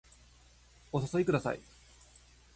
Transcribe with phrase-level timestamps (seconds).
[0.91, 1.59] お誘いください